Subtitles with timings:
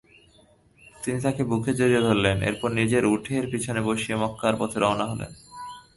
[1.03, 5.31] তিনি তাকে বুকে জড়িয়ে ধরলেন এরপর নিজের উটের পেছনে বসিয়ে মক্কার পথে রওয়ানা হলেন।